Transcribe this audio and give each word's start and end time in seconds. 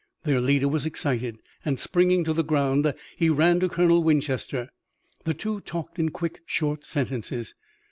Their 0.23 0.41
leader 0.41 0.67
was 0.67 0.87
excited, 0.87 1.37
and, 1.63 1.77
springing 1.77 2.23
to 2.23 2.33
the 2.33 2.43
ground, 2.43 2.91
he 3.15 3.29
ran 3.29 3.59
to 3.59 3.69
Colonel 3.69 4.01
Winchester. 4.03 4.69
The 5.25 5.35
two 5.35 5.59
talked 5.61 5.99
in 5.99 6.09
quick, 6.09 6.41
short 6.47 6.83
sentences. 6.85 7.53